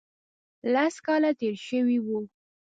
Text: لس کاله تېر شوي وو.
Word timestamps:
لس 0.73 0.95
کاله 1.05 1.31
تېر 1.39 1.55
شوي 1.67 1.97
وو. 2.05 2.19